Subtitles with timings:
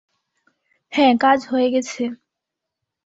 [0.93, 2.03] হ্যাঁ, কাজ হয়ে গেছে।